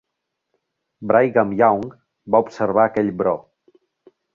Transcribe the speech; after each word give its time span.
Brigham 1.11 1.53
Young 1.61 1.85
va 2.37 2.43
observar 2.49 2.91
aquell 2.91 3.17
Bro. 3.23 3.41